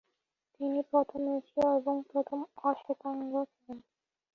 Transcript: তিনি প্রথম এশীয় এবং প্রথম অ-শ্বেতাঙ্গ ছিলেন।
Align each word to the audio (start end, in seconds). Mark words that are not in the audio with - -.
তিনি 0.53 0.79
প্রথম 0.91 1.21
এশীয় 1.37 1.67
এবং 1.79 1.95
প্রথম 2.11 2.39
অ-শ্বেতাঙ্গ 2.63 3.33
ছিলেন। 3.51 3.77